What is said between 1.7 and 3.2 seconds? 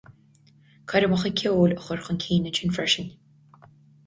a chur chun cinn ansin freisin.